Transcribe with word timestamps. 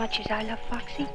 much 0.00 0.18
as 0.18 0.30
I 0.30 0.42
love 0.44 0.58
Foxy? 0.70 1.06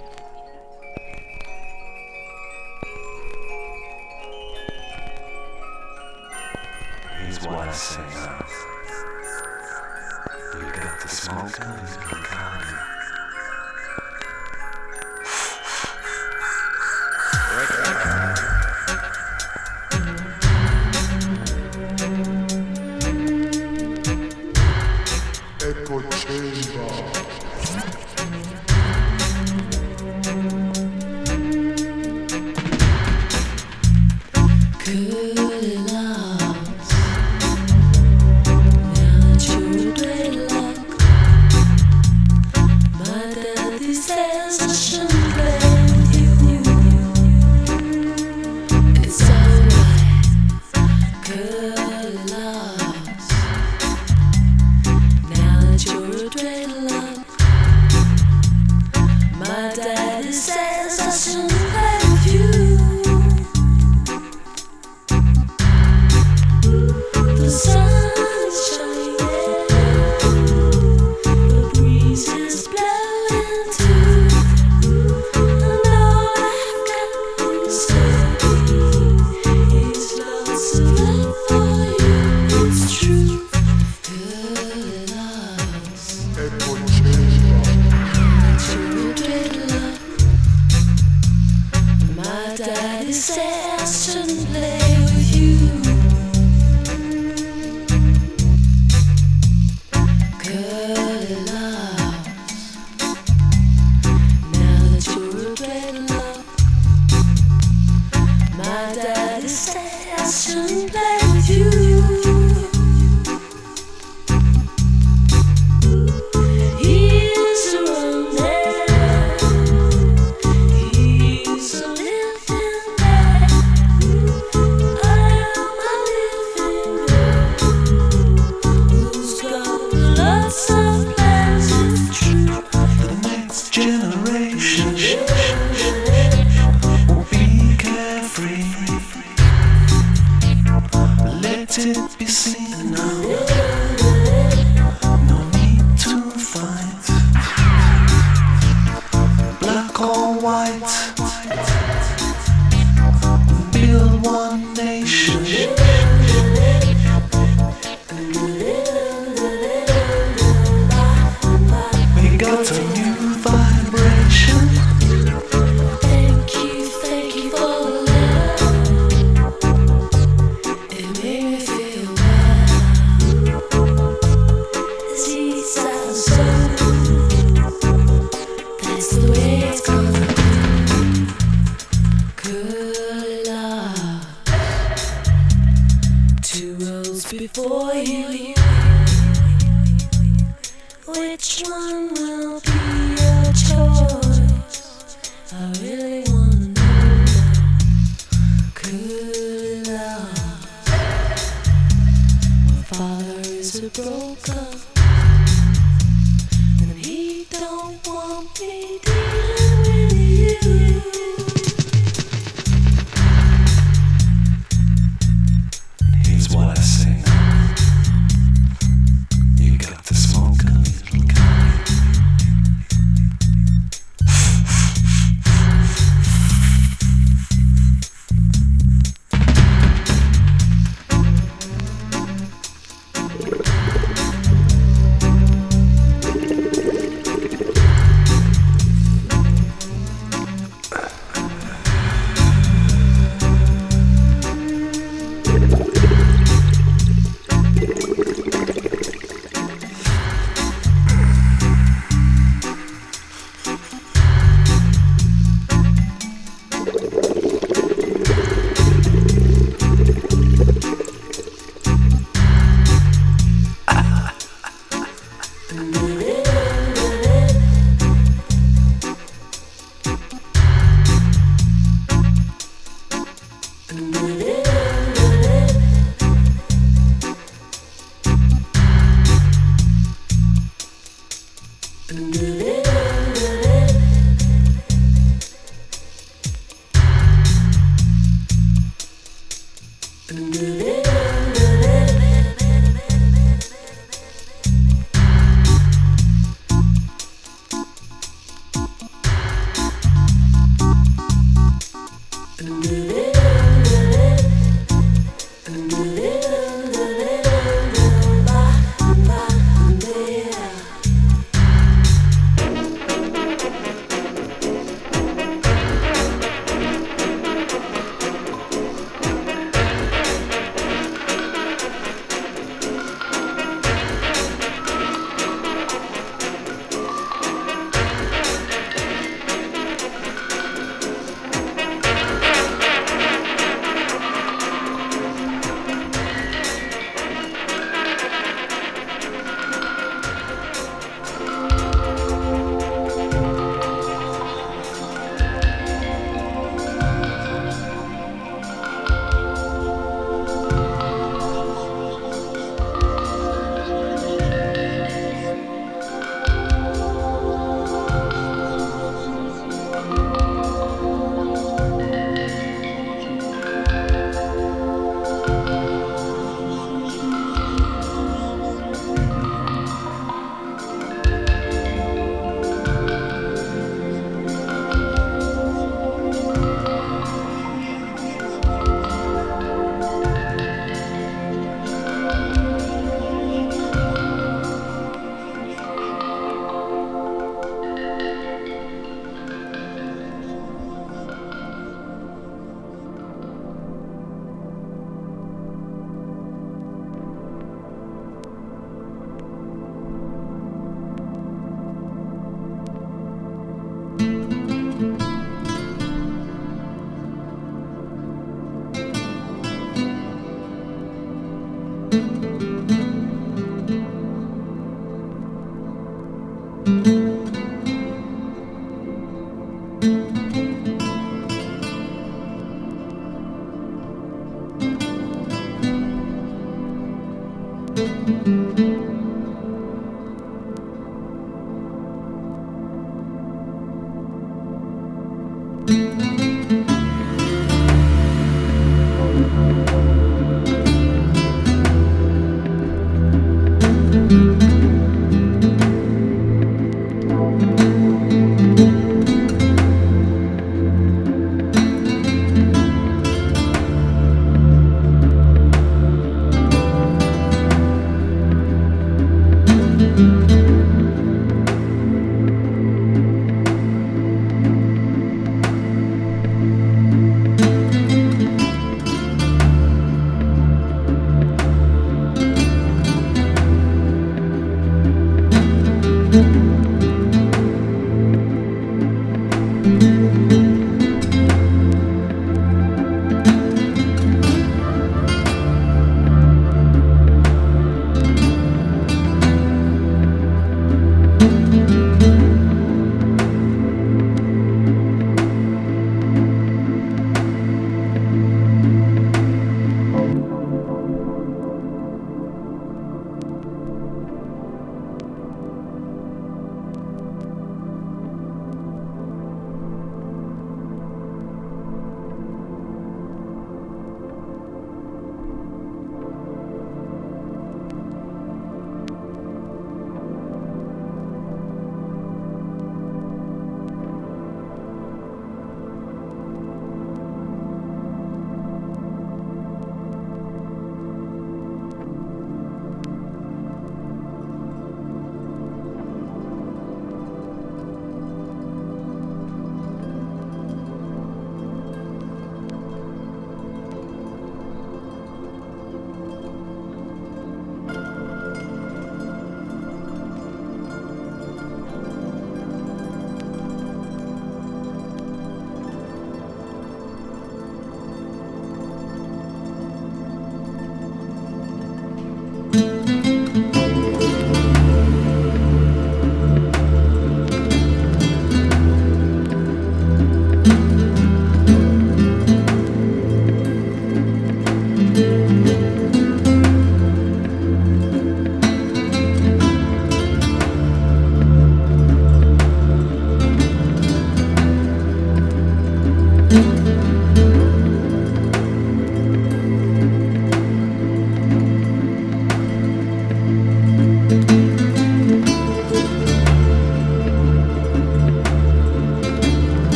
do. 290.35 290.74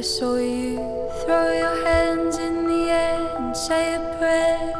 I 0.00 0.02
saw 0.02 0.36
you 0.36 0.76
throw 1.20 1.52
your 1.52 1.84
hands 1.84 2.38
in 2.38 2.66
the 2.66 2.84
air 2.88 3.36
and 3.36 3.54
say 3.54 3.96
a 3.96 4.16
prayer. 4.16 4.72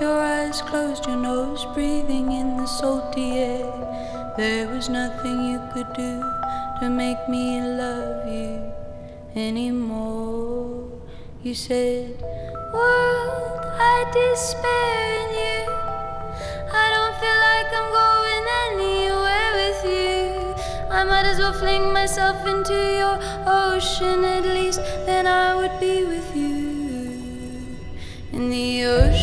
Your 0.00 0.18
eyes 0.18 0.62
closed, 0.62 1.04
your 1.04 1.16
nose 1.16 1.66
breathing 1.74 2.32
in 2.32 2.56
the 2.56 2.64
salty 2.64 3.32
air. 3.32 4.32
There 4.38 4.74
was 4.74 4.88
nothing 4.88 5.50
you 5.50 5.60
could 5.74 5.92
do 5.92 6.22
to 6.80 6.88
make 6.88 7.20
me 7.28 7.60
love 7.60 8.26
you 8.26 8.72
anymore. 9.36 10.88
You 11.42 11.54
said, 11.54 12.18
World, 12.72 13.60
I 13.76 14.08
despair 14.10 15.21
myself 22.02 22.44
into 22.48 22.74
your 22.74 23.16
ocean, 23.46 24.24
at 24.24 24.44
least 24.44 24.80
then 25.06 25.24
I 25.24 25.54
would 25.54 25.78
be 25.78 26.02
with 26.02 26.34
you. 26.34 27.78
In 28.32 28.50
the 28.50 28.84
ocean 28.86 29.21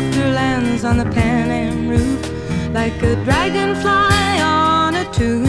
helicopter 0.00 0.32
lands 0.32 0.84
on 0.84 0.96
the 0.96 1.04
Pan 1.04 1.50
Am 1.50 1.88
roof 1.88 2.22
like 2.72 3.02
a 3.02 3.16
dragonfly 3.24 4.40
on 4.40 4.94
a 4.94 5.04
tune, 5.12 5.46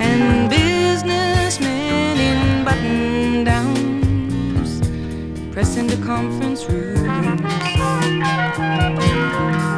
and 0.00 0.50
businessmen 0.50 2.18
in 2.18 2.64
button 2.64 3.44
downs 3.44 4.80
press 5.52 5.76
into 5.76 5.96
conference 6.04 6.68
rooms. 6.68 7.40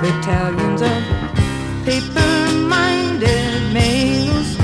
Battalions 0.03 0.81
of 0.81 1.03
paper-minded 1.85 3.73
males 3.75 4.57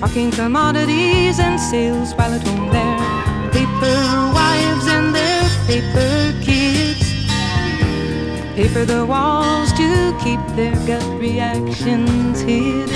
talking 0.00 0.30
commodities 0.32 1.38
and 1.38 1.60
sales 1.60 2.14
while 2.14 2.32
at 2.34 2.42
home 2.42 2.68
their 2.72 2.98
paper 3.52 3.96
wives 4.34 4.88
and 4.88 5.14
their 5.14 5.48
paper 5.68 6.34
kids 6.42 6.65
paper 8.56 8.86
the 8.86 9.04
walls 9.04 9.70
to 9.74 10.16
keep 10.24 10.40
their 10.56 10.74
gut 10.86 11.04
reactions 11.20 12.40
hidden. 12.40 12.88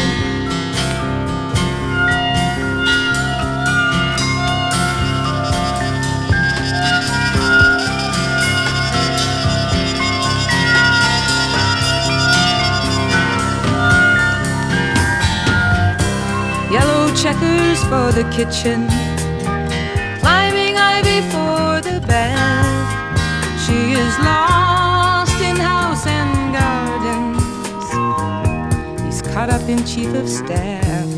Yellow 16.72 17.14
checkers 17.14 17.82
for 17.84 18.10
the 18.12 18.26
kitchen, 18.32 18.88
climbing 20.20 20.78
ivy 20.78 21.20
for 21.28 21.82
the 21.82 22.02
bath. 22.06 23.60
She 23.66 23.92
is 23.92 24.18
lost 24.20 24.49
caught 29.40 29.48
up 29.48 29.68
in 29.70 29.82
chief 29.86 30.12
of 30.12 30.28
staff. 30.28 31.08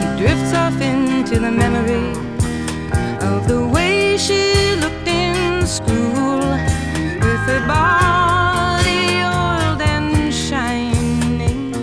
He 0.00 0.06
drifts 0.16 0.54
off 0.54 0.80
into 0.80 1.38
the 1.38 1.52
memory 1.52 2.08
of 3.20 3.46
the 3.46 3.68
way 3.74 4.16
she 4.16 4.76
looked 4.76 5.06
in 5.06 5.66
school 5.66 6.40
with 7.24 7.42
her 7.50 7.62
body 7.68 9.20
oiled 9.44 9.82
and 9.82 10.32
shining 10.32 11.74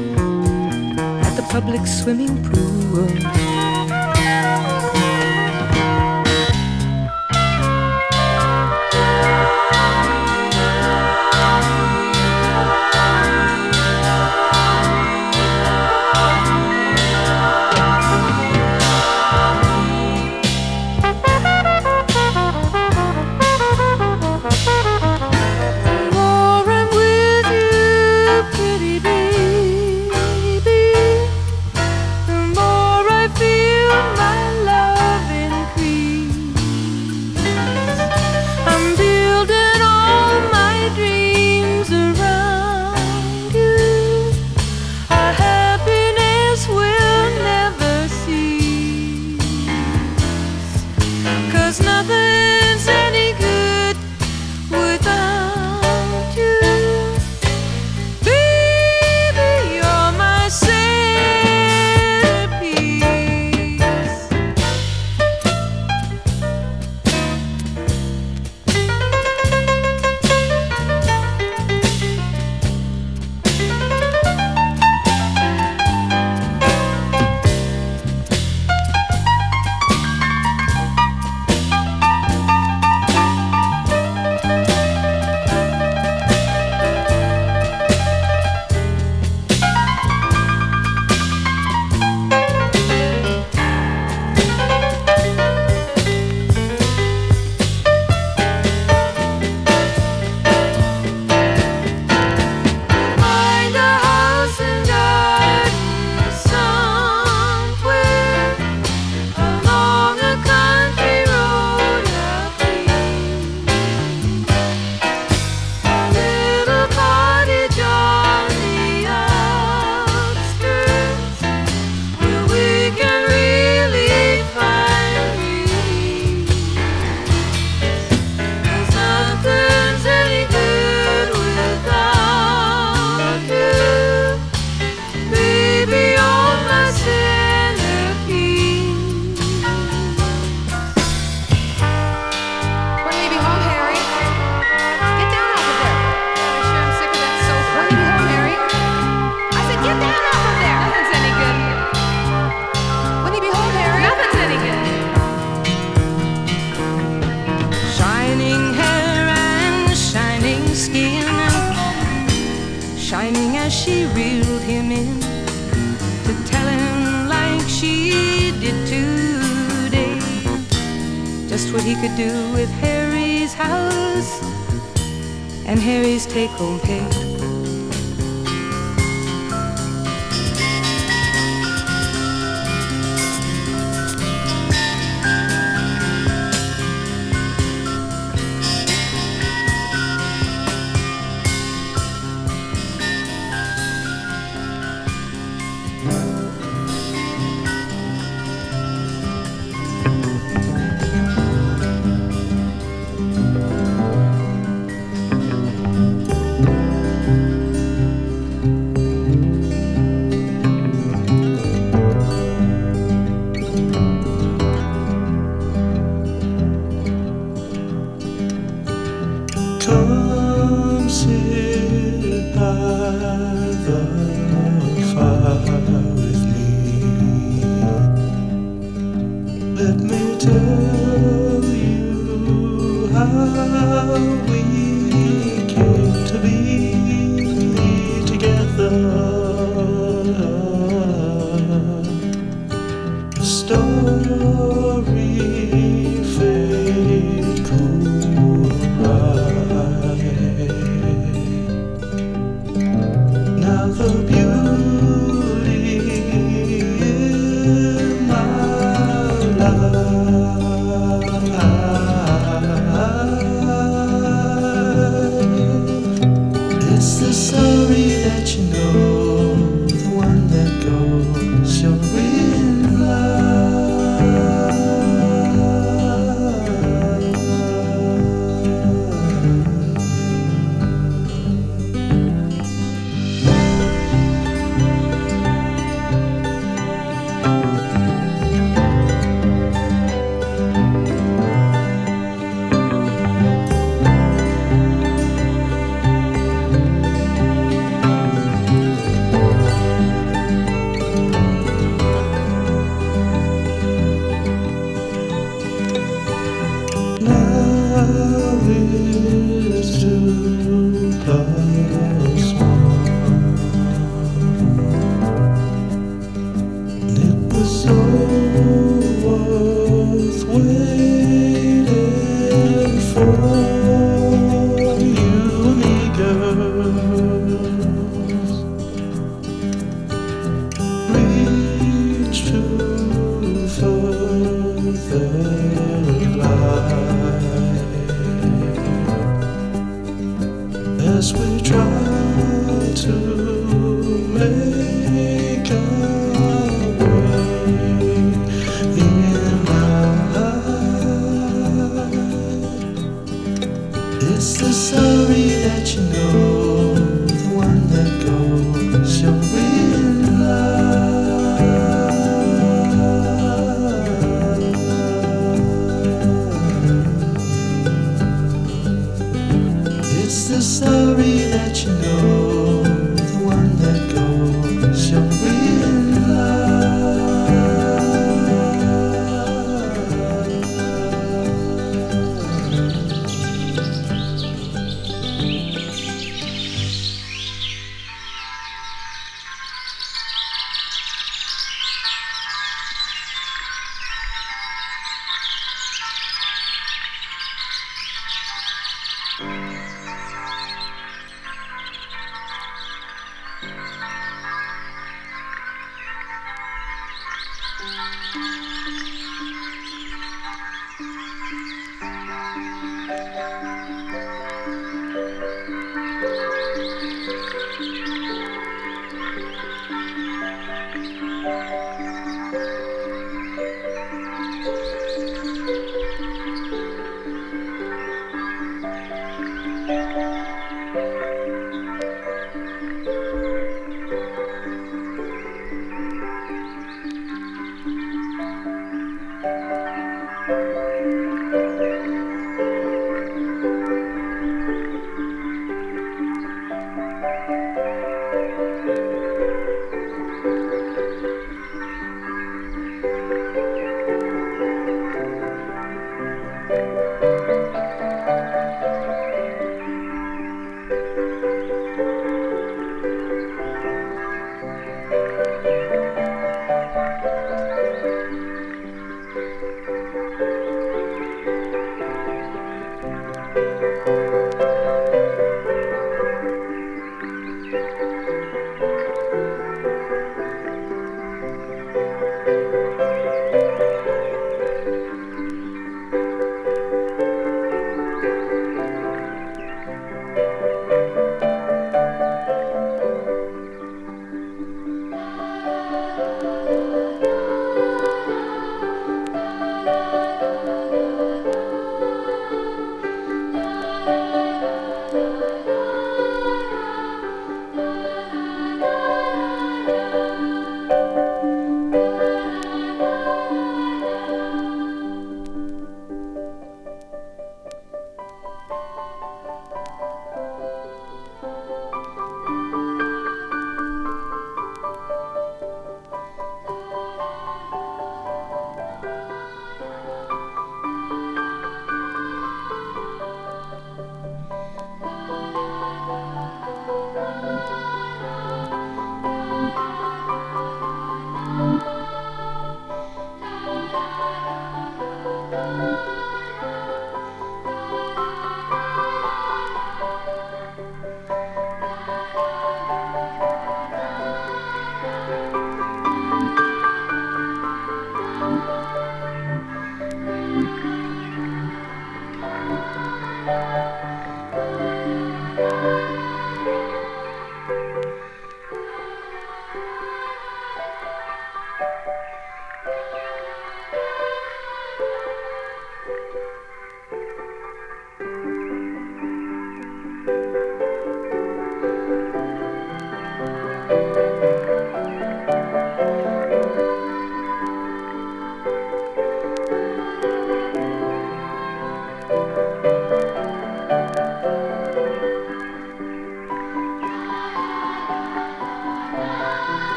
at 1.28 1.36
the 1.36 1.46
public 1.52 1.86
swimming 1.86 2.36
pool. 2.42 3.43